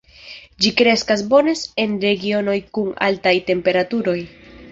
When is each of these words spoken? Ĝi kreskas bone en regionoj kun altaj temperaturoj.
Ĝi 0.63 0.69
kreskas 0.79 1.23
bone 1.33 1.53
en 1.83 1.93
regionoj 2.07 2.57
kun 2.77 2.89
altaj 3.09 3.35
temperaturoj. 3.53 4.19